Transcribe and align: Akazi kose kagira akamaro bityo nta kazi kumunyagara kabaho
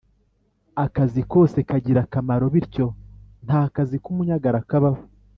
Akazi 0.85 1.21
kose 1.31 1.57
kagira 1.69 1.99
akamaro 2.05 2.45
bityo 2.53 2.87
nta 3.45 3.61
kazi 3.75 3.95
kumunyagara 4.03 4.59
kabaho 4.69 5.01